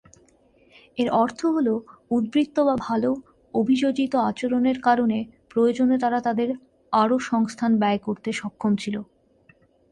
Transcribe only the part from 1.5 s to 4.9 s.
হলো উদ্বৃত্ত বা ভাল অভিযোজিত আচরণের